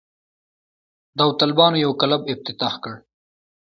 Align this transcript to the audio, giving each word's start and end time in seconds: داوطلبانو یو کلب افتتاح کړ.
داوطلبانو 1.17 1.77
یو 1.85 1.91
کلب 2.01 2.21
افتتاح 2.33 2.73
کړ. 2.83 2.93